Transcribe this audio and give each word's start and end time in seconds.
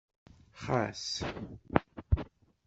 Ɣas. 0.65 1.05